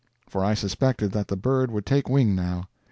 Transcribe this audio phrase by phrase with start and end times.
[0.27, 2.67] For I suspected that the bird would take wing now.